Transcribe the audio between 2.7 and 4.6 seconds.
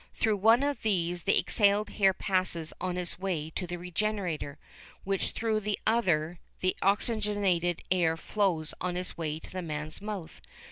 on its way to the regenerator,